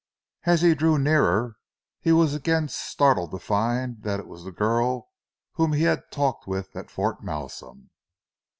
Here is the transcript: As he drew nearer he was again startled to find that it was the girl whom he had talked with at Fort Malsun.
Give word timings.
As 0.47 0.63
he 0.63 0.73
drew 0.73 0.97
nearer 0.97 1.57
he 1.99 2.11
was 2.11 2.33
again 2.33 2.69
startled 2.69 3.29
to 3.29 3.37
find 3.37 4.01
that 4.01 4.19
it 4.19 4.25
was 4.27 4.43
the 4.43 4.51
girl 4.51 5.11
whom 5.53 5.73
he 5.73 5.83
had 5.83 6.09
talked 6.11 6.47
with 6.47 6.75
at 6.75 6.89
Fort 6.89 7.23
Malsun. 7.23 7.91